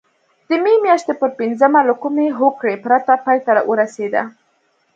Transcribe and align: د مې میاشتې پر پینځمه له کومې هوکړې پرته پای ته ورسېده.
د 0.49 0.51
مې 0.63 0.73
میاشتې 0.85 1.13
پر 1.21 1.29
پینځمه 1.39 1.81
له 1.89 1.93
کومې 2.03 2.27
هوکړې 2.39 2.75
پرته 2.85 3.13
پای 3.25 3.37
ته 3.45 3.51
ورسېده. 3.69 4.23